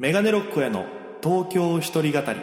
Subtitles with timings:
[0.00, 0.86] メガネロックへの
[1.22, 2.40] 東京一人語り。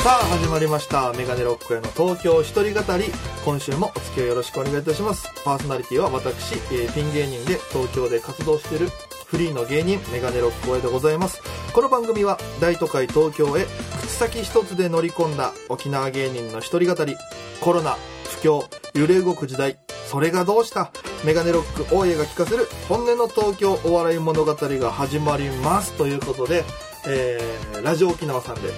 [0.00, 1.12] さあ始まりました。
[1.14, 3.06] メガネロックへの東京一人語り。
[3.44, 5.28] 今週もお付き合いよろしくお願いいたします。
[5.44, 8.90] パーソナリティは私、えーピン芸人で東京で活動している
[9.26, 11.55] フリーの芸人メガネロックへでございます。
[11.76, 13.66] この番組は大都会東京へ
[14.00, 17.18] 口先一つで乗り込んだ沖縄芸人の一人語り。
[17.60, 18.64] コロナ不況
[18.98, 19.76] 揺れ動く時代。
[20.06, 20.90] それがどうした？
[21.22, 25.92] メガネロック大家が聞かせる本音の東京お笑い物語が始まります。
[25.98, 26.64] ということで、
[27.06, 28.70] えーラジオ沖縄さんで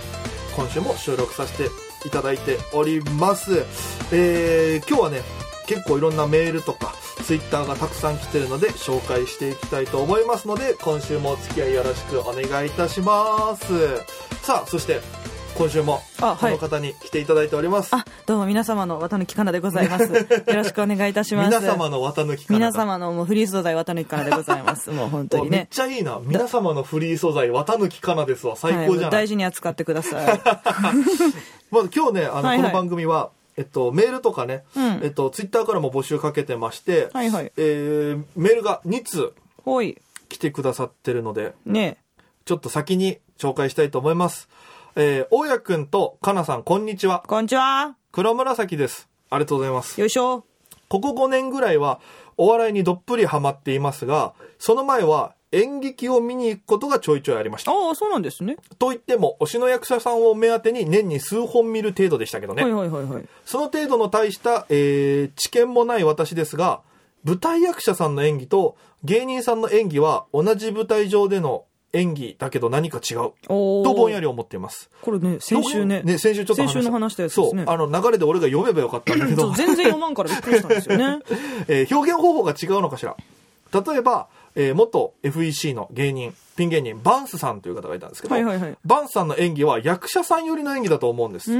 [0.56, 1.70] 今週も収録させて
[2.04, 3.64] いただいております。
[4.10, 5.22] えー今日はね、
[5.68, 6.96] 結構いろんなメールとか、
[7.28, 13.98] ツイッターがたくさん来てるので、紹介していきたいと思いますので、今週もお付き合いよろしくお願いいたします。
[14.40, 15.02] さあ、そして、
[15.58, 17.94] 今週も、この方に来ていただいております。
[17.94, 20.04] あ、どうも皆様の綿抜きかなでございます。
[20.48, 21.54] よろしくお願いいたします。
[21.54, 24.90] 皆様の綿抜きかな皆様のもうフリー素材綿抜きかなでございます。
[24.90, 25.68] もう本当にめっね。
[25.70, 26.20] ちゃいいな。
[26.22, 28.56] 皆様のフリー素材、綿抜きかなですわ。
[28.56, 30.40] 最高じゃはい、大事に扱ってください。
[31.70, 39.34] まず今日ね、あの、はいはいこの番組は、えっと、メールとかね、うんえっと、ツイッターからも募集かけてまして、はいはいえーメールが2通。
[40.28, 41.98] 来てくださってるので、ね
[42.44, 44.48] ちょっと先に紹介したいと思います。
[44.94, 47.24] えー、大家くんとかなさん、こんにちは。
[47.26, 47.96] こんにちは。
[48.12, 49.08] 黒紫です。
[49.28, 50.00] ありがとうございます。
[50.00, 50.44] よいしょ。
[50.88, 52.00] ここ5年ぐらいは、
[52.36, 57.72] お笑いにどっぷりハマっていますが、その前は演劇を見に行くことがちょいちょいありました。
[57.72, 58.56] ああ、そうなんですね。
[58.78, 62.62] と言っても、推しの役者さんを目当てに年に数本見る程度でしたけどね。
[62.64, 63.24] はいはいはいはい。
[63.44, 66.80] その程度の大した、えー知見もない私ですが、
[67.24, 73.32] 舞台役者さんの演技と芸人さんの演技は同じ舞台上での演技だけど何か違う。
[73.46, 74.90] とぼんやり思っています。
[75.00, 76.02] これね、先週ね。
[76.18, 77.74] 先週ちょっと話した先週の話したやつですねそう。
[77.74, 81.20] あの、流れで俺が読めばよかったんだけど全然読まんからびっくりしたんですよね。
[81.68, 83.16] えー表現方法が違うのかしら。
[83.72, 84.28] 例えば、
[84.60, 91.52] えー元 FEC の芸人、ピン芸人、バンスさんという方がいたんですけど、はいはいはいバンスさんの演技は役者さん寄りの演技だと思うんです。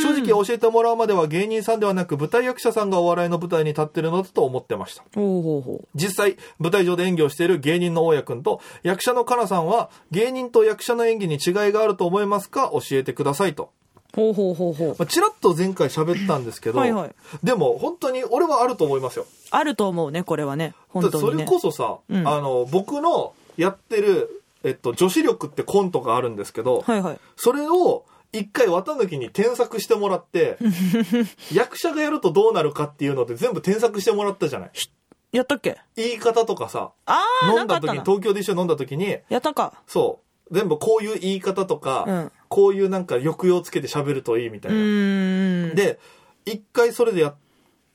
[0.00, 5.02] 正直教えてもらうまでは芸人さんではなく舞台役者さんがお笑いの舞台に立ってるのだと思ってました。
[5.16, 5.88] ほうほうほう。
[5.96, 12.70] 実際、舞台上で演技をしている芸人の大家くんと役者のかなさんは芸人と役者の演技に違いがあると思いますか？
[12.72, 13.70] 教えてくださいと。
[14.14, 14.88] ほうほうほうほう。
[14.98, 19.26] まあ、ちらっと前回喋ったんですけど、はいはいでも本当に俺はあると思いますよ。
[19.50, 20.74] あると思うね、これはね。
[20.88, 21.46] 本だってそれ当にね。
[21.50, 27.18] こそさ、うんあの、僕のやってる、えっと、女子力ってコントがあるんですけど、はいはい。
[27.36, 30.58] それを一回綿抜きに添削してもらって、
[31.52, 34.70] 役者がやるとどうなるかっていうので全部添削してもらったじゃない。
[35.32, 35.78] やったっけ？
[35.96, 38.00] 言い方とかさ、ああ、飲だ時に。
[38.00, 39.82] 東京で一緒に飲んだ時に、やったか。
[39.86, 40.20] そ
[40.50, 44.74] う、全部こういう言い方とか、うんこういうなんか抑揚つけて喋るといいみたうい
[45.68, 45.74] な。
[45.74, 45.98] で、
[46.44, 47.34] 一回それでやっ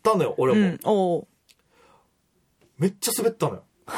[0.04, 1.28] たのよ、俺も。
[2.78, 3.64] めっちゃ滑ったのよ。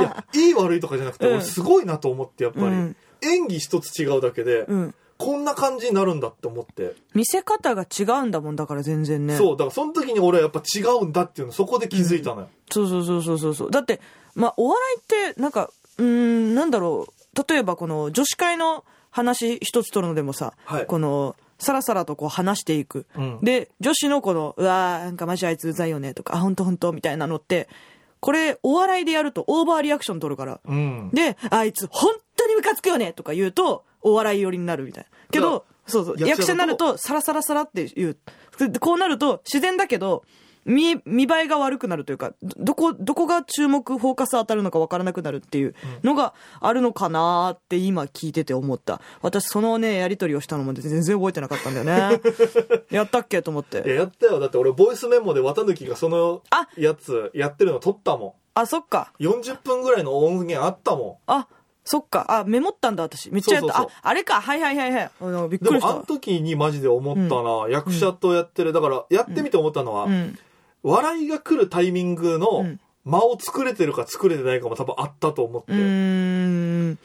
[0.00, 4.94] いや、いい悪いとかじゃなくて、うん俺すごいなと思って、やっぱり、うん演技一つ違うだけで、うん。
[5.16, 6.96] こんな感じになるんだって思って。
[7.14, 9.36] 見せ方が違うんだもんだから全然ね。
[9.36, 12.48] そう、だからその時に俺はやっぱ違うんだっていうの、そこで気づいたのよ。
[12.72, 13.70] そうそうそうそうそうそう。
[13.70, 14.00] だって、
[14.34, 14.98] まあ、お笑い
[15.30, 17.48] って、なんか、うーん、なんだろう。
[17.48, 23.06] 例えばこの女子会の話一つ取るのでもさ、はいこの、さらさらとこう話していく。
[23.14, 27.68] うんで、女子のこの、うわー、なんかマジあいつうざいよねとか、あ、ほんとほんとみたいなのって、
[28.18, 30.60] これ、お笑いでやるとオーバーリアクション取るから。
[30.64, 31.10] うん。
[31.12, 35.10] で、あいつ本当にムカつくよねとか言うと、お笑い寄りになるみたいな。
[35.30, 38.16] けど、そうそう、役者になると、サラサラサラって言う。
[38.70, 40.24] でこうなると、自然だけど、
[40.64, 45.74] 見、見栄えが悪くなるというか、どどこ、どこが注目、フォーカス当たるのか分からなくなるっていう
[46.04, 49.00] のがあるのかなーって今聞いてて思った。
[49.22, 52.20] 私、そのね、やりとりをしたのも全然覚えてなかったんだよね。
[52.90, 53.42] やったっけ？
[53.42, 53.94] と思っいや、て。
[53.94, 54.40] やったよ。
[54.40, 59.12] だって俺、ボイスメモで綿抜きがそのあやつやってるの撮ったもあ、そっか。
[59.18, 59.24] ん。
[59.24, 61.48] 40分ぐらいの音源あったもあ、
[61.84, 62.26] そっか。
[62.28, 63.30] あ、メモったんだ、私。
[63.32, 63.72] めっちゃやった。
[63.72, 64.40] そうそうそうあ、あれか。
[64.40, 65.10] はいはいはいはい。
[65.20, 65.48] びっん。
[65.48, 65.86] でくりした。
[65.88, 68.72] もあの時にマジで思ったな、役者とやってる。
[68.72, 70.38] だから、やってみて思ったのは、うん。
[70.82, 75.72] 笑いが来るタイミングのん間を作れてるか作れてないかも多分あったと思って。
[75.72, 76.98] うーん。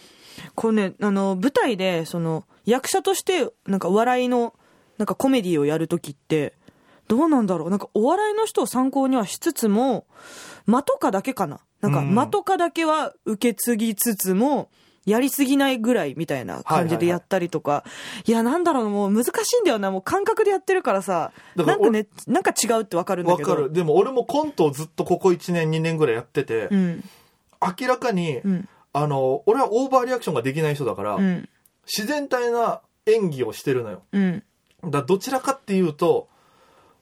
[0.53, 4.53] これね、あの、舞台で、その、役者として、なんか笑いの、
[4.97, 6.53] なんかコメディをやるときって、
[7.07, 10.06] どうなんだろうなんかお笑いの人を参考にはしつつも、
[10.65, 14.69] 間とかだけかななんかうん間とかだけは受け継ぎつつも、
[15.07, 17.86] やりすぎないぐらいみたいな感じでやったりとか、
[18.25, 23.50] いや、なんだろう、もう難しいんだよな、もう感覚でやってるからさ、らなんかね、なんか違うってわかるんだけど。
[23.50, 23.71] わかる。
[23.71, 27.04] でも俺もコントをずっとここ1年2年ぐらいやってて、うん。
[27.80, 28.69] 明らかに、うん。
[28.92, 31.48] あの、俺はオーバーリアクションができない人だから、うん。
[31.86, 34.03] 自然体な演技をしてるのよ。
[34.12, 34.44] うん。
[34.83, 36.27] だどちらかっていうと、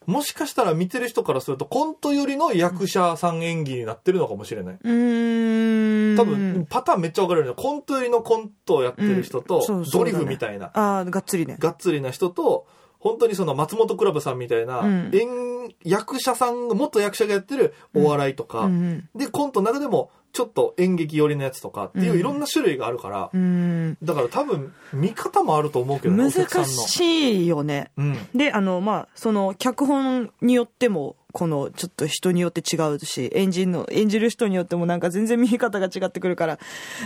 [0.08, 4.78] もしかしたら見てる人からすると、コントよりの役者さん演技になってるのかもしれない。
[4.82, 6.18] うーん。
[6.18, 11.58] 多分、パターンめっちゃ分かれるのよコントよりのコントをやってる人と、ドリフみたいな、ああ、がっつりね。
[11.60, 12.68] がっつりな人と、
[13.00, 15.12] 本当にその松本クラブさんみたいな、うん。
[15.14, 19.10] 演役者さんが、元役者がやってるお笑いとか、うん。
[19.16, 23.98] で、コントの中でも、ちょっと演劇寄りのやつとかっていううんいろんな種類があるから、うん。
[24.04, 26.66] だから多分、見方もあると思うけどね、難。
[26.66, 27.90] しいよね。
[27.96, 28.18] うん。
[28.36, 36.60] で、あの、まあ、その、脚本によっても、この、ちょっと人によって違うし、演じるの、演じる人によってもなんか全然見え方が違ってくるから、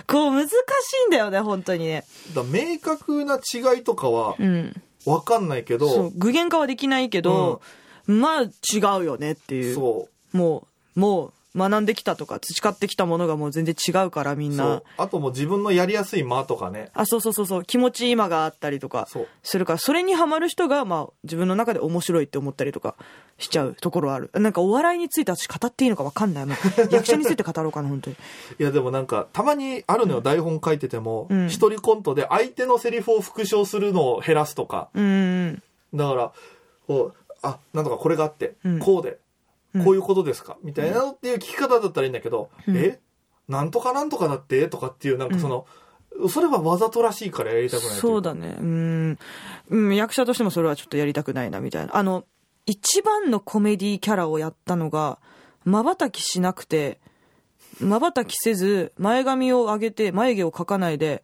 [0.07, 0.51] こう、難し
[1.05, 2.05] いんだよね、本当にね。
[2.33, 4.81] だ明確な違いとかはうん。
[5.05, 7.61] 分かんないけど、そう、具現化はできないけど、
[8.07, 9.75] まあ、違うよねっていう。
[9.75, 14.81] そうもう、もう、学んできたとか、培ってきたものがもう全然違うから、みんな。
[14.97, 19.07] あともう自分のやりやすい間とかねあ、そうそうそうそう、気持ちいい間があったりとか
[19.43, 22.95] するから、それにハマる人が、まあ、自分の中で面白いって思ったりとか
[23.37, 24.31] しちゃうところはある。
[24.33, 26.45] なんかお笑いについて私語っていいのか分かんない。
[26.45, 26.57] もう
[26.91, 28.15] 役者について語ろうかな、本当に。
[28.59, 35.01] いやでもなんかたまにあるのよ、台本書いててもうん一、人コントで相手のセリフを復唱するのを減らすとかうー
[35.51, 35.63] ん。
[35.93, 36.31] だから
[36.87, 39.17] こうあなんとかこれがあって、うんこうでうん
[39.83, 42.77] こういうことですか、みたいなのっていう聞き方だったらいいんだけど、うん。
[42.77, 42.99] え？
[43.47, 44.67] なんとかなんとかだって？
[44.67, 45.65] とかっていうなんかその、
[46.29, 48.55] それはわざとらしいからやりたくないそうだね。
[48.59, 49.19] うーん。
[49.69, 51.95] うん、役者としてもそれはちょっとやりたくないな、みたいな。
[51.95, 52.25] あの、
[52.65, 55.19] 一番のコメディキャラをやったのが、
[55.65, 56.99] 瞬きしなくて、
[57.79, 61.23] 瞬きせず、前髪を上げて、眉毛を描かないで、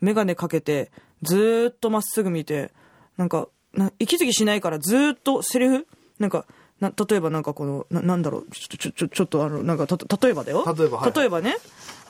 [0.00, 0.90] 眼鏡かけて、
[1.22, 2.72] ずーっとまっすぐ見て、
[3.16, 5.86] なんか、な息継ぎしないからずーっとセリフ？
[6.18, 6.46] なんか、
[6.80, 10.64] な例えばなんかこの、ななんだろう、ちょ、ちょ、ちょ、ちょっとあの、なんか、た、例えばだよ。
[10.76, 11.56] 例えばはい例えばね、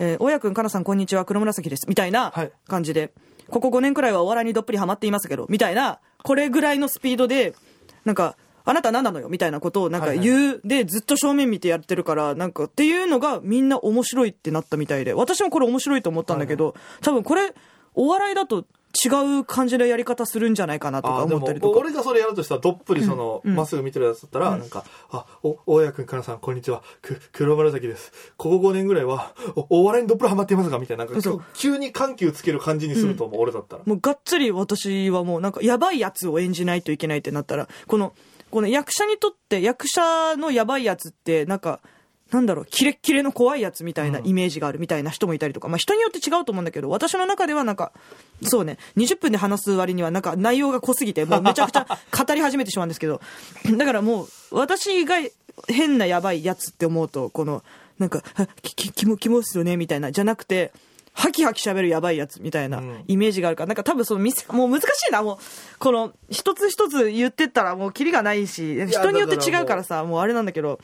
[0.00, 1.88] えー、大家くん、かなさん、こんにちは、黒紫です。
[1.88, 2.52] みたいなはい。
[2.66, 3.12] 感じで、
[3.48, 7.54] ここ5年くらいはお笑いにどっぷりハマっていますけど、みたいな、これぐらいのスピードで、
[8.04, 9.28] なんか、あなた何なのよ？
[9.28, 10.26] みたいなことをなんかはいはい。
[10.26, 17.54] 言う、で、ずっと正面見てやってるから、なんかっていうのがみんな面白いってなったみたいで、私もこれ面白いと思ったんだけど、多分これ、
[17.94, 18.66] お笑いだと
[19.04, 21.78] 違う感じのやり方するんじゃないかなとか思ったりとか。
[21.78, 26.82] 俺がそれやるとしたらどっぷりそのま、っすぐ見てるやつだったら、なんか「あお大家君かなさんこんにちは。
[27.02, 28.12] く黒紫です。
[28.36, 33.82] ここ5年ぐらいはおお笑いにどっぷりハマっていますが」みたいななんか急に緩急つける感じにすると思う、俺だったら。
[33.84, 38.14] もうがっつり私はもうなんかやばいやつを演じないといけないってなったら、この、
[38.50, 41.80] この役者にとって役者のやばいやつってなんか、
[42.30, 47.92] なんだろう、キレッキレの怖いやつみたいなイメージがあるみたいな人もいたりとか、まあ人によって違うと思うんだけど、私の中ではなんか、
[48.42, 53.20] そうね、20分で話す割にはなんか内容が濃すぎて、もうめちゃくちゃ語り始めてしまうんですけど、
[53.76, 55.16] だからもう、私が
[55.68, 57.62] 変なやばいやつって思うと、この、
[57.98, 60.72] なんか、あき、き、キモ、キモっすよね、みたいな、じゃなくて、
[61.16, 65.38] ハキハキ喋るやばいやつみたいなうんイメージがあるから、なんか多分その店、もう難しいな、もう、
[65.78, 70.78] この、一つ一つ言ってったらもうキリがないし、人によって違うからさ、もうあれなんだけど、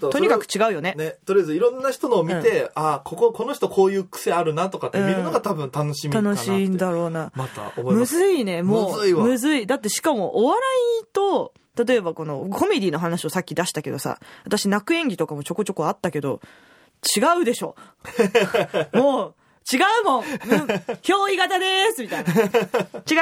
[0.00, 0.94] とにかく違うよね。
[0.98, 7.32] ね、とりあえずいろんな人のを見て、ああこここの人こういう癖あるなとかって見るのが多分楽しみかなって、楽しいんだろうな。
[7.34, 8.92] また思いむますずいね、もう。
[8.92, 9.66] むずいわむずい。
[9.66, 10.60] だってしかも、お笑
[11.02, 16.40] いと、例えばこのコメディの話をさっき出したけどさ、私泣く演技とかもちょこちょこあったけど、
[17.16, 17.76] 違うでしょ。
[18.92, 19.34] もう、
[19.70, 20.24] 違うもん。
[20.24, 20.28] うん、
[21.02, 22.32] 憑依型ですみたいな。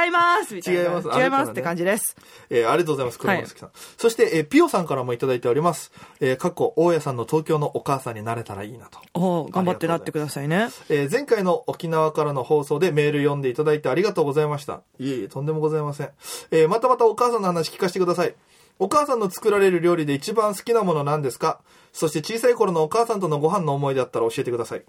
[0.05, 0.83] 違いますみたいな。
[0.83, 2.17] 違います違いますって感じです。
[2.51, 3.71] えーありがとうございます、黒松さん。
[3.97, 5.91] そして、えーピオさんからもいただいております。
[6.21, 9.01] えー、過去、大家さんの東京のお母さんになれたらいいなと。
[9.15, 10.69] おう頑張ってなってくださいね。
[10.89, 14.83] えー前回の沖縄からの放送でメール読んでいただいてありがとうございました。
[14.99, 16.11] いえいえ、とんでもございません。
[16.51, 18.35] えーまたまたお母さんの話聞かせてください。
[18.79, 21.61] お母さんの作られる料理で一番好きなもの何ですか？
[21.93, 24.85] そして小さい頃のお母さんとのご飯の思い出あったら教えてください。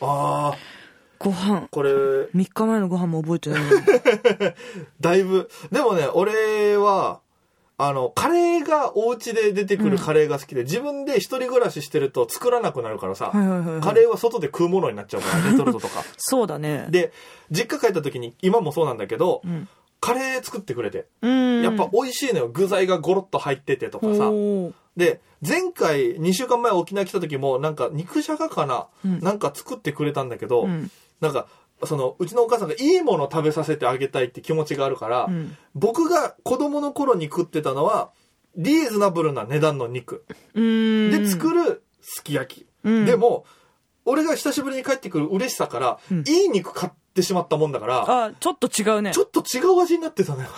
[0.00, 0.54] あ
[1.24, 1.68] ご飯ー、。
[1.70, 3.70] これ、3日前のご飯も覚えてないな
[5.00, 7.20] だいぶ、でもね、俺は、
[7.78, 16.04] あの、カレーがお家で出てくるカレーが好きで、自分で一人暮らししてると作らなくなるからさ、はいはいはいはいカレーは外で食うものになっちゃうから、 レトルトとか。
[16.16, 16.86] そうだね。
[16.90, 17.12] で、
[17.50, 19.68] 実家帰った時に、今もそうなんだけど、ん
[20.00, 21.62] カレー作ってくれて、うん。
[21.62, 22.48] やっぱ美味しいのよ。
[22.48, 24.30] 具材がゴロッと入っててとかさ。
[24.96, 30.90] で、前回2週間前沖縄来た時も、なんか肉じゃがかな、なんか作ってくれたんだけど、うん
[31.22, 31.46] なんか、
[31.84, 38.10] その、うちのお母さんがいいものを食べさせてあげたいって気持ちがあるから、ん僕が子供の頃に食ってたのは、
[38.56, 40.26] リーズナブルな値段の肉。
[40.54, 42.66] で作るすき焼き。
[42.84, 43.46] うんでも、
[44.04, 49.20] 俺が久しぶりに帰ってくる嬉しさから、いい肉買ってしまったもんだから、あ、ちょっと違うねち。
[49.20, 50.48] ょっと違う味になってたのよ。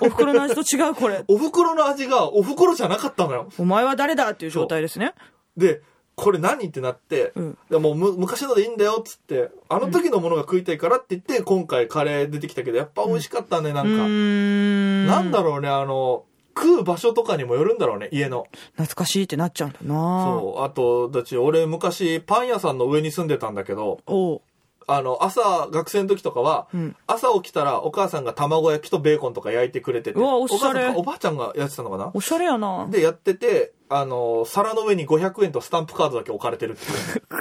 [0.00, 1.24] お袋の味と違う、これ。
[1.28, 3.48] お袋の味がお袋じゃなかったのよ。
[3.56, 5.14] お前は誰だっていう状態ですね。
[5.56, 5.82] で、
[6.18, 6.66] これ何？
[6.66, 14.02] ってなって、うんでもうむ昔のでいいんだよっつって、あの時のものが食いたいからって言って、今回カレー出てきたけど、やっぱ美味しかったね、なうんか。
[14.02, 15.06] ーん。
[15.06, 16.24] なんだろうね、あの、
[16.56, 18.48] 食う場所とかにもよるんだろうね、家の。
[18.72, 20.62] 懐かしいってなっちゃうんだなそう。
[20.64, 24.00] あと、だち、俺昔パン屋さんの上に住んでたんだけど。
[24.90, 32.10] あの、朝、学生の時とかは、うん朝起きたらお母さんが卵焼きとベーコンとか焼いてくれてて、うわおしゃれおばあちゃんがやってたのかな？
[32.14, 32.88] おしゃれやな。
[32.88, 37.37] で、やってて、あの、皿の上に500円とスタンプカードだけ置かれてるっていう。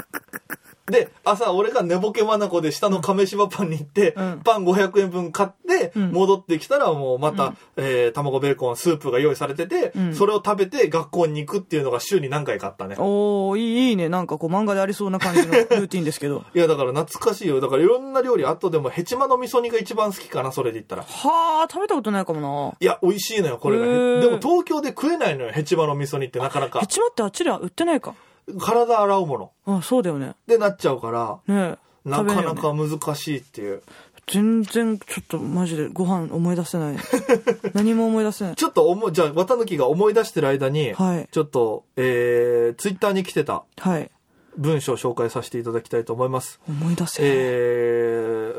[0.87, 12.95] で、朝、俺が寝ぼけまなこで下の亀島パンに行って、うんパン500円分買って、うん戻ってきたらもうまた、えー卵ベーコン、スープが用意されてて、うんそれを食べて学校に行くっていうのが週に何回かあったね。
[12.97, 14.07] おー、いいいいね。
[14.07, 16.43] なんかこう漫画でありそうな感じの ルーティンですけど。
[16.55, 17.59] いや、だから懐かしいよ。
[17.59, 21.03] だからいろんな料理、あとでもヘチマの味噌煮が一番好きかな、それで言ったら。
[21.03, 22.77] はあ、食べたことないかもな。
[22.79, 23.85] いや、美味しいのよ、これが。
[24.21, 26.87] でも東京で食えないのよ、ヘチマの味噌煮ってなかなかヘ。
[26.87, 28.13] チマってあっちでは売ってないか。
[28.59, 29.77] 体洗うもの。
[29.77, 30.35] あ、そうだよね。
[30.47, 32.09] でなっちゃうから、ねえ。
[32.09, 33.83] なかなか難しいっていう。
[34.27, 36.97] 全然、ちょっとマジでご飯思い出せない。
[37.73, 38.55] 何も思い出せない。
[38.55, 44.11] ちょっと思い、じゃあ、綿抜きが思い出してる間に、はいちょっと、えー、ツイッターに来てたはい。
[44.57, 46.59] 文章を紹介させていただきたいと思います。
[46.67, 47.31] 思い出せない。
[47.33, 48.53] え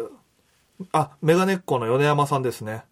[0.80, 2.84] ー、あ、メガネっ子の米山さんですね。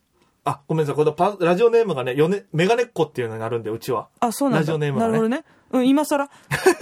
[0.44, 0.96] あ、ごめんなさい。
[0.96, 4.08] これパラジオネームがね、よね、メガネっ子っていうのになるんで、うちは。
[4.20, 4.60] あ、そうなんだ。
[4.60, 5.44] ラジオネームがねなるほどね。
[5.76, 6.28] うん、今更。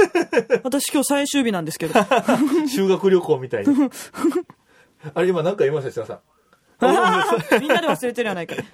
[0.62, 1.94] 私今日最終日なんですけど。
[2.68, 3.74] 修学旅行みたいに。
[5.14, 6.20] あれ、今何か言いました、千田さん。
[7.60, 8.64] みんなで忘れてるやないかい。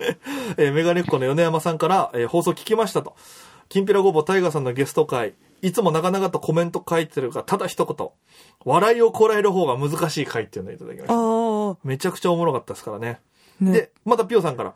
[0.56, 3.14] えーメガネっ子の米山さんから、えー放送聞きましたと。
[3.68, 8.08] きんぴらごぼうタイガーさんのゲスト会、いつも長々とコメント書いてるが、ただ一言、
[8.64, 11.88] 笑いをこらえる方が難しい回っていうのをいただきました。
[11.88, 13.20] めちゃくちゃおもろかったですからね。
[13.60, 13.72] ね。
[13.72, 14.74] で、またピオさんから。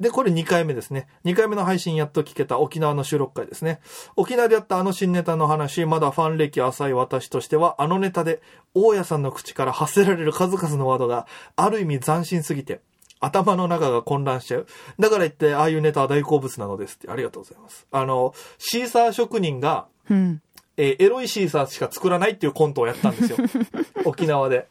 [0.00, 1.06] で、これ2回目ですね。
[1.24, 3.80] 2回目の配信やっと聞けた沖縄の収録回ですね。
[4.16, 8.40] 沖縄でやったあの新ネタの話、まだファン歴浅い私としては、あのネタで、
[8.74, 12.80] 大家さんの口から発せられる数々のワードが、ある意味斬新すぎて、
[13.20, 14.66] 頭の中が混乱しちゃう。
[14.98, 17.10] だから言って、ああいうネタは大好物なのですって。
[17.10, 17.86] ありがとうございます。
[17.90, 20.40] あの、シーサー職人が、うん。
[20.78, 23.38] えーエロいシーサーしか作らないっていうコントをやったんですよ。
[24.06, 24.66] 沖縄で。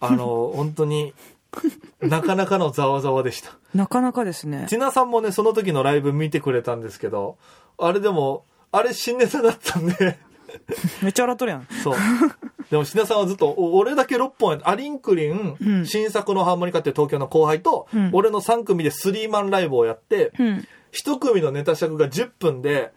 [0.00, 1.14] あの、本当に、
[2.00, 3.50] なかなかのざわざわでした。
[3.74, 4.66] なかなかですね。
[4.68, 7.36] ティナさんもね、その時のライブ見てくれたんですけど、
[7.78, 10.18] あれでも、あれ新ネタだったんで、
[11.02, 11.66] めっちゃ笑っとるやん。
[11.82, 11.94] そう。
[12.70, 20.66] でも、シナさんはずっと、お俺だけ6本やって、アリンクリン、うん新作のハーモニカっていう東京の後輩と、うん俺の3組でスリーマンライブをやって、うん。
[20.92, 22.92] 1組のネタ尺が10分で、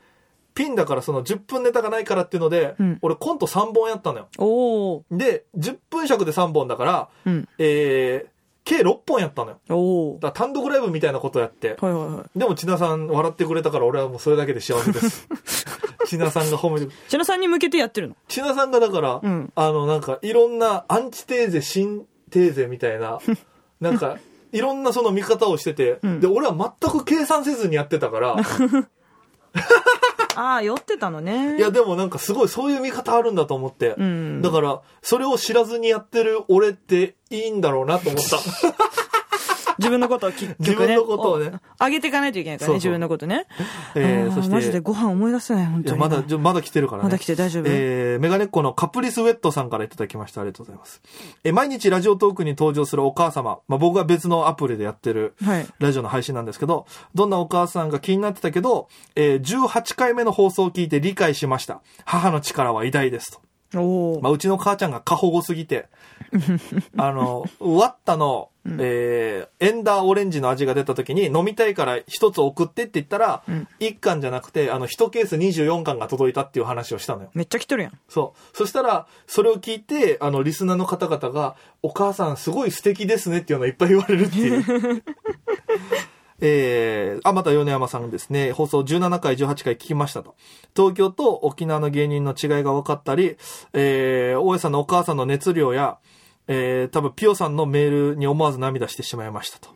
[0.56, 5.04] ピンだからその10分ネタがないからっていうので、うん俺コント3本やったのよ。
[5.12, 7.50] で、10分尺で3本だから、うん。
[7.58, 8.33] えー、
[8.66, 9.58] 計6本やったのよ。
[9.70, 10.22] おー。
[10.22, 11.76] だから単独ライブみたいなことやって。
[11.80, 12.40] はいはいはい。
[12.40, 15.28] でも、千奈さん笑ってくれたから俺はもうそれだけで幸せです。
[16.06, 18.16] 千奈さんが褒めてく千奈さんに向けてやってるの？
[18.28, 23.20] 千奈さんがだから、うんあの、なんか、いろんなアンチテーゼ、新テーゼみたいな、
[23.82, 24.18] なんか、
[24.52, 28.36] いろんなその見方をしてて、うんで、俺は全く計算せずにやってたから、
[30.36, 31.58] ああ、酔ってたのね。
[31.58, 38.38] いや、でもなんかすごいそういう見方あるんだと思って、うんだから、それを知らずにやってる俺っていいんだろうなと思った。
[39.80, 40.56] 自分のことを結局ね。
[40.60, 41.86] 自分のことをねお。
[41.86, 43.46] 上げていかないといけないからね、そうそう自分のことね。
[43.96, 46.00] えー、そして、マジでご飯思い出せない、本当に。
[46.00, 47.04] まだ、じゃまだ来てるからね。
[47.06, 47.64] まだ来て大丈夫？
[47.68, 50.42] えー、メガネっ子のカプリスウェットさんからいただきました。
[50.42, 51.02] ありがとうございます。
[51.44, 53.60] えー毎日ラジオトークに登場するお母様。
[53.68, 55.68] まあ、僕が別のアプリでやってる、はい。
[55.80, 61.82] ラジオの配信なんですけど、どんなお母さんが気になってたけど、えー18回目の放送を聞いて理解しました。
[62.06, 63.40] 母の力は偉大ですと。
[64.22, 65.88] まあ、うちの母ちゃんが過保護すぎて、
[66.98, 77.30] あの、ワッタの、えーエンダーオレンジの味が出た時に飲みたいから一つ送ってって言ったら、ん一巻じゃなくて、あの、一ケース24巻が届いたっていう話をしたのよ。
[77.34, 78.00] めっちゃ来とるやん。
[78.10, 78.58] そう。
[78.58, 84.64] そしたら、それを聞いて、あの、リスナーの方々が、お母さんすごい素敵ですねっていうのをいっぱい言われるっていう。
[86.46, 88.52] えー、あ、また米山さんですね。
[88.52, 90.36] 放送17回、18回聞きましたと。
[90.76, 93.38] 東京と沖縄の芸人の違いが分かったり、
[93.72, 96.00] えー、大江さんのお母さんの熱量や、
[96.50, 99.70] えー、多分ピオさんのメールに思わず涙してしまいましたと。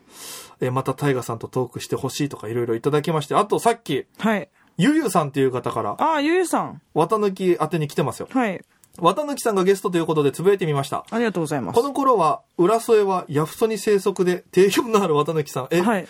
[0.59, 4.49] えー、またタイガさんとトークしてほしいとかいろいろいただきまして、あとさっき、はい。
[4.77, 6.81] ゆゆさんっていう方から、ああ、ゆゆさん。
[6.93, 8.27] 綿抜き宛てに来てますよ。
[8.29, 8.61] はい。
[8.99, 11.05] 綿抜きさんがゲストということでつぶやいてみました。
[11.09, 11.83] ありがとうございますこ。
[11.83, 15.67] の頃は、浦添はヤフソに生息で、定評のある綿抜きさん。
[15.71, 16.07] え、はい。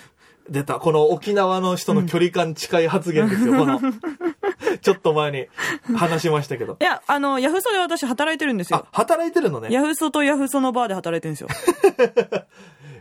[0.50, 0.76] 出た。
[0.76, 3.80] この沖縄の人の距離感近い発言ですよ、この。
[4.82, 5.48] ちょっと前に
[5.96, 6.84] 話しましたけどい。
[6.84, 9.70] や、あの、ヤフソで私働いてるんですあよ。、働いてるのね。
[9.72, 11.48] ヤフソとヤフソのバーで働いてるんですよ。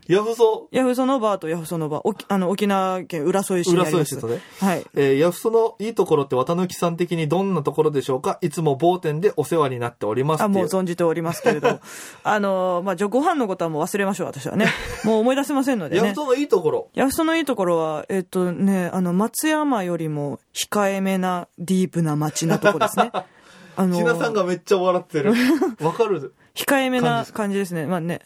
[0.08, 4.10] ヤフソ、ヤフソのバーとヤフソのバー、おきあの、沖縄県浦添市にあ浦ります。
[4.10, 4.40] 添市とね。
[4.60, 4.86] はい。
[4.94, 8.38] えー、ヤフソのいいところって綿貫さん的にどんなところでしょうか？
[8.40, 10.48] いつも某店でお世話になっておりますってあ。
[10.48, 11.80] もう存じておりますけれど。
[12.22, 14.66] あのー、まあ、じゃあご飯のことはもう忘れましょう、私はね。
[15.04, 16.14] もう思い出せませんのでねヤフ。
[16.14, 16.88] ソのいいところ。
[16.94, 23.10] ヤフソのいいところは、えっとね、あの、松山よりも控えめなディープな街なとこですね。
[23.78, 25.34] あのひなさんがめっちゃ笑ってる。
[25.82, 27.84] わかる控えめな感じですね。
[27.86, 28.20] まあね。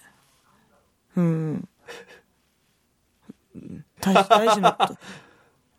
[1.16, 1.68] うん。
[4.00, 4.94] 大大事なこと。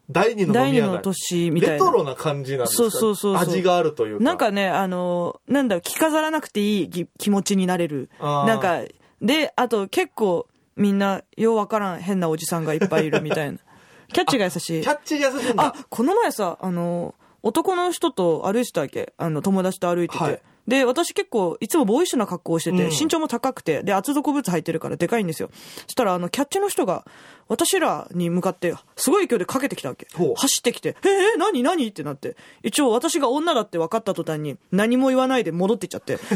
[0.09, 0.99] 第二の第二の。
[0.99, 1.73] 年みたいな。
[1.75, 2.77] レトロな感じなんですか？
[2.83, 4.23] そうそうそうそう味があるというか。
[4.23, 8.09] なんかね、あの、なんだろう、着飾らなくていいぎ気持ちになれる。
[8.19, 8.81] なんか、
[9.21, 13.57] で、あと結構みんな、ようわからん変なおじさんがいっぱいいるみたいな。
[14.13, 14.89] キャッチが優しいキ。
[14.89, 19.13] ャッチが優しいんだあ。、この前さ、あの、男の人と歩いてたわけ？
[19.17, 20.23] あの、友達と歩いてて。
[20.23, 25.49] はいで、私結構、いつもボーイッシュな格好をしてて、うん身長も高くて、で、厚底ブーツ履いてるからでかいんですよ。
[25.53, 27.05] そしたら、あの、キャッチの人が、
[27.51, 30.07] 私らに向かって、すごい勢いでかけてきたわけ。
[30.37, 31.85] 走ってきて、ええ何何？
[31.85, 32.37] ってなって。
[32.63, 36.13] 一応、私が女だって分かった途端に、何も言わないで戻ってっちゃって。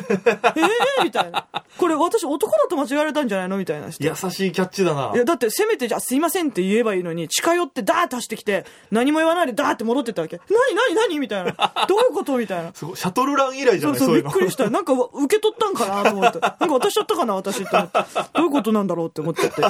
[0.57, 0.61] え
[0.99, 1.47] えみたいな。
[1.77, 3.57] これ、私男だと間違われたんじゃないの？
[3.57, 3.87] みたいな。
[3.87, 4.01] 優し
[4.47, 5.13] いキャッチだな。
[5.15, 10.41] いや、だってせめてじゃあすいませんって言えばいいのに、近寄ってダーッと走ってきて、何も言わないでダーって戻ってったわけ。
[10.49, 11.19] 何何何？
[11.19, 11.51] みたいな。
[11.87, 12.37] どういうこと？
[12.37, 12.71] みたいな。
[12.75, 12.97] すごい。
[12.97, 13.99] シャトルラン以来じゃない？
[13.99, 14.27] そうそう、び。
[14.27, 14.69] っくりした。
[14.69, 16.39] なんか、受け取ったんかなと思って。
[16.41, 17.99] なんか渡しちゃったかな私って思って。
[18.33, 19.61] どういうことなんだろうって思っちゃって。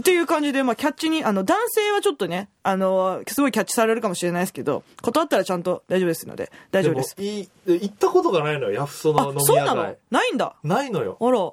[0.00, 7.16] っていう感じで、まあ、キャッチに、あの、男性はちょっとね、あの、すごいキャッチされるかもしれないですけど、断ったらちゃんと大丈夫ですので、大丈夫です。
[7.18, 9.82] もいい、行ったことがないのよ、ヤフソのあ飲、みそうなの？
[9.82, 9.98] 屋街。
[10.10, 10.56] ないんだ？
[10.62, 11.16] ないのよ。
[11.20, 11.52] あら。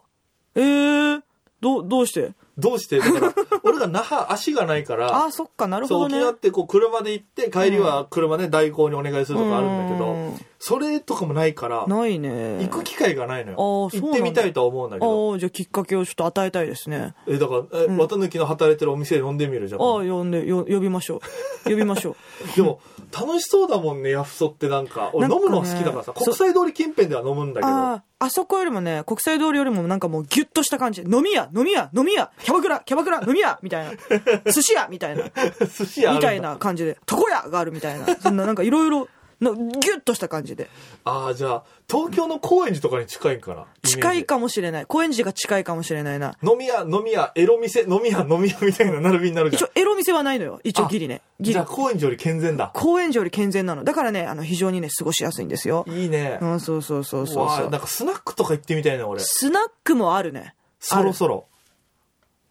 [0.56, 1.22] えー、
[1.62, 2.32] どう、どうして？
[2.58, 3.00] どうして？
[3.00, 6.18] だから、 俺が那覇、足がないから、あ、そっか、なるそう、ほどね。
[6.18, 12.60] 沖縄ってこう、車で行って、帰りは車で代行にお願いするとかあるんだけどうん、それとかもないから、ないね。
[12.64, 13.58] 行く機会がないのよ。
[13.92, 15.34] 行ってみたいとは思うんだけど。
[15.34, 17.14] ああ、じゃあきっかけをちょっと与えたいですね。
[17.28, 19.82] え、だから、え、綿抜きの働いてるお店で飲んでみるじゃん。
[19.82, 21.20] ああ、呼んで、よ呼びましょう。
[21.70, 22.56] 呼びましょう。
[22.56, 22.80] でも、
[23.12, 25.12] 楽しそうだもんね、ヤフソってなんか。
[25.14, 27.74] 俺飲むの好きだからさ、国際通り近辺では飲むんだけど。
[27.74, 31.02] ああ、あそこよりもね、国際通りよりもなんかもうギュッとした感じ。
[31.02, 33.92] 飲み屋、飲み屋、飲み屋、キャバクラ、キャバクラ、飲み屋みたいな。
[34.52, 35.26] 寿司屋みたいな。
[35.68, 36.98] 寿司屋みたいな感じで。
[37.10, 38.16] 床屋があるみたいな。
[38.16, 39.08] そんななんかいろいろ、
[39.40, 40.70] なギュッとした感じで。
[41.04, 43.66] ああ、じゃあ、東京の高円寺とかに近いんかな？
[43.84, 44.36] 近いか。
[44.36, 44.86] かもしれない。
[44.88, 46.38] 高円寺が近いかもしれないな。
[46.42, 49.64] 飲み屋、飲み屋、エロ店、飲み屋、飲み屋みたいな並びになるじゃん。
[49.64, 50.60] 一応、エロ店はないのよ。
[50.64, 51.22] 一応ギリね。
[51.40, 51.66] ギリじゃあ。
[51.66, 52.72] 高円寺より健全だ。
[52.74, 53.84] 高円寺より健全なの。
[53.84, 55.86] だからね、あの、非常にね、過ごしやすいんですよ。
[55.88, 56.40] いいね。
[56.42, 57.82] うん、そうそうそうそうそうなん。
[57.82, 59.20] かスナックとか行ってみたいな、俺。
[59.22, 60.56] スナックもあるね。
[60.80, 61.46] そろそろ。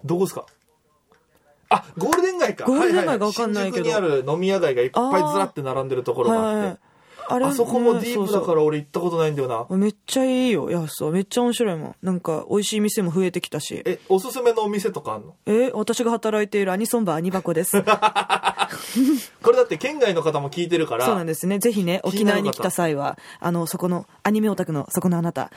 [0.04, 0.46] どこですか？
[1.74, 2.64] あ、ゴールデン街か。
[2.64, 6.93] ゴールデン街ははがわかんないけど新宿にある飲み屋街がいっぱいずらって並んでるところがあって。
[7.28, 9.76] あれあそこもディープだから俺行ったことないんだよな。
[9.76, 11.12] めっちゃいいよ、やそう。
[11.12, 11.94] めっちゃ面白いもん。
[12.02, 13.82] なんか、美味しい店も増えてきたし。
[13.84, 15.34] え、おすすめのお店とかあんの？
[15.46, 17.82] え、私が働いているアニソンバーアニバコです。
[19.42, 21.04] これだって県外の方も聞いてるから。
[21.06, 21.58] そうなんですね。
[21.58, 25.50] ぜひね、沖縄に来た際は、あの、そこの、アニメオタクの、そこのあなた、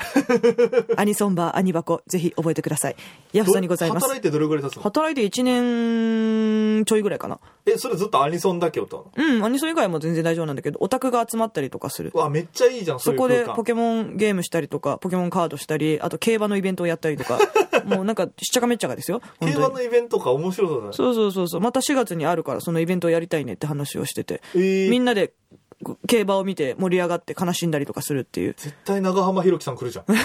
[0.97, 2.95] アニソンバーアニバコ、ぜひ覚えてください。
[3.33, 4.21] ヤフどさんにございます働い。
[4.21, 4.81] てどれぐらい経つの？
[4.83, 7.39] 働いて1年ちょいぐらいかな。
[7.67, 9.25] え、それずっとアニソンだけ歌うの？
[9.25, 12.17] うん、アニソン以外も全然大丈夫なんだけど、オタクが集まったりとかするう。
[12.17, 17.39] わ、めっちゃいいじゃん、そこでそういう空間ポケモンゲームしたりとか、ポケモンカードしたり、あと競馬のイベントをやったりとか、
[17.85, 19.21] もうなんか、しっちゃかめっちゃかですよ。
[19.41, 20.93] 競馬のイベントか面白そうだね。
[20.93, 21.61] そうそうそうそう。
[21.61, 25.33] また4月にあるから、そのイベントをやりたいねって話をしてて、えーみんなで
[25.83, 28.55] こ競馬を見て盛り上がって悲しんだりとかするっていう。
[28.57, 30.05] 絶対長浜ひろきさん来るじゃん。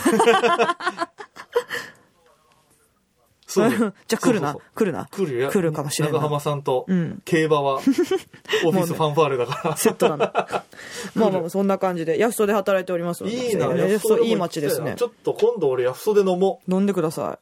[3.53, 5.51] そうじゃあ来るな来るな来るよ。
[5.51, 7.75] 来るかもしれんな長浜さんとん、競馬は、
[8.65, 9.77] オフィスファンファーレだから。
[9.77, 10.65] セットなんだ。
[11.15, 15.05] まあまあ、そんな感じで、ヤフソで働いておりますいいな、ヤフソいい街ですねち。
[15.05, 17.39] ょっと今度俺ヤフソで飲も飲んでくださ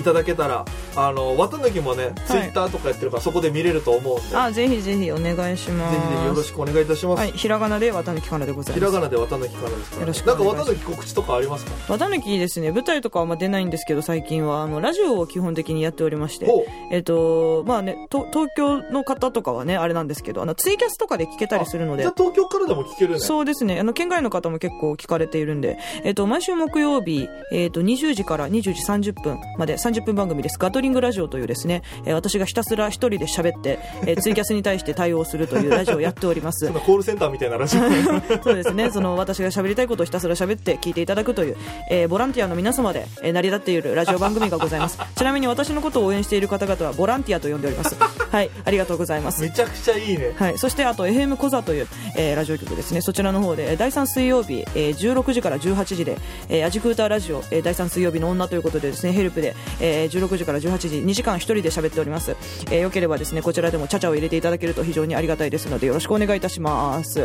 [0.00, 0.64] いただけたら
[0.96, 4.28] あの綿抜きもね、ツイッターとかやってるからそこで見れると思うんで。
[4.28, 5.96] ぜあぜひぜひお願いします。
[5.96, 8.92] ひぜひよろしくお願いいたします、はいひらがなで綿抜きかなでございひます。
[8.94, 11.72] らがなで綿抜きからですから、よろしくなんか綿抜き告知とかありますか？
[11.88, 12.72] 綿抜きですね。
[12.72, 14.62] 舞台とかはあんま出ないんですけど最近は。
[14.62, 16.48] あのラジオを基本的にやっておりまして
[16.90, 22.02] えっ、とまあねと東京の方とかはねあれなんですけどあのツイキャスとかで聞けたりするので。
[22.02, 23.20] じゃあ東京からでも聞けるね。
[23.20, 23.78] そうですね。
[23.80, 30.58] あの、県外の方も結構聞かれているんで、えっ、と、毎週木曜日、えっ、と、20時から20時30分まで30分番組です。
[30.58, 37.80] ガトリングラジオというですね、えー私がひたすら一人で喋って、えーツイキャスに対して対応するというラジオをやっております コールセンターみたいなラジオ
[38.42, 38.90] そうですね。
[38.90, 41.56] その、私が喋りたいことをひたすら喋って聞いていただくという、
[41.90, 44.98] えーボランティアの皆様で、えー成り立っているラジオ番組がございます。
[45.14, 47.96] ちなみに私のことを応援している方々はボランティアと呼んでおります。
[48.30, 48.50] はい。
[48.64, 49.42] ありがとうございます。
[49.42, 56.16] めちゃくちゃいいねはい、そしてあと FM コザという、えーラジオ局ですねそちらの方でえー第3水曜日、えー16時から18時で、
[56.48, 62.36] えー、アジクーターラジオ、えー第3水曜日の女ということでですねヘルプで、えー16時から18時2時間一人で喋っております、
[62.70, 67.24] えーよければですねこちらでもチャチャを入れていただけると非常にありがたいですのでよろしくお願いいたします。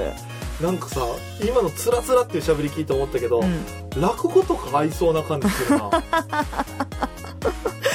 [0.62, 1.02] なんかさ
[1.44, 3.66] 今のつらつらっていう喋り聞いて思ったけど、うん。
[4.02, 5.90] 落語とか合いそうな感じするな。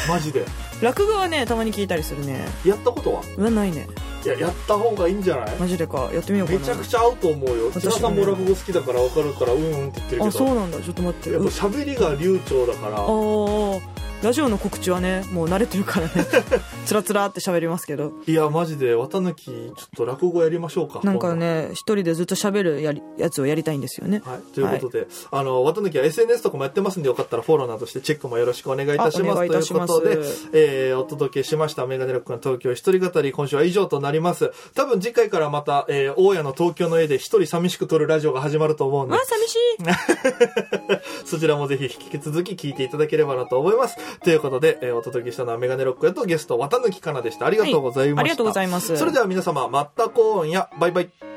[0.09, 0.45] マジで。
[0.83, 2.45] 落語はねたまに聞いたりするね。
[2.65, 3.23] やったことは？
[3.37, 3.87] うわないね。
[4.25, 5.57] いややった方がいいんじゃない？
[5.57, 6.11] マジでか。
[6.13, 6.59] やってみようかな。
[6.61, 7.67] めちゃくちゃ合うと思うよ。
[7.73, 10.79] 私千田さんも落語好きだから分かるからうんうんって言ってるけあそうどなんだ。
[10.81, 11.31] ちょっと待って。
[11.31, 12.99] やっぱう喋りが流暢だから。
[12.99, 13.81] あー
[14.23, 16.13] ラジオの告知はねもう慣れてるからね
[16.85, 24.23] つらつらって喋りますけどいやマジで綿抜きちょっと落語やりましょうかなんかね、一人でずっと喋るやりやつをやりたいんですよね。
[24.25, 29.37] はい、ということで、あの、綿抜きは SNS とかもやってますんで、よかったらフォローなどしてチェックもよろしくお願いいたします。
[29.37, 30.19] ということで、
[30.53, 34.53] えー、お届けしました、メガネロックの東京一人語り、今週は以上となります。
[34.75, 43.97] 多分次回からまた、えー、大家の東京の絵で一人寂しく撮るラジオが始まると思うんでわあ、、寂しい そちらもぜひ引き続き聞いていただければなと思います。
[44.23, 47.47] ということで、えー、お届けしたのはメガネロックへとゲスト、綿抜きかなでした。
[47.47, 48.21] ありがとうございました。
[48.21, 48.97] ありがとうございます。
[48.97, 51.36] それでは皆様、また今夜、バイバイ。